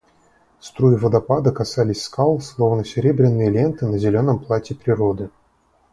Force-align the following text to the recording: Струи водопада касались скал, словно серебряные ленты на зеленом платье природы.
Струи 0.59 0.95
водопада 0.95 1.51
касались 1.51 2.01
скал, 2.01 2.39
словно 2.39 2.83
серебряные 2.83 3.51
ленты 3.51 3.85
на 3.85 3.99
зеленом 3.99 4.39
платье 4.43 4.75
природы. 4.75 5.29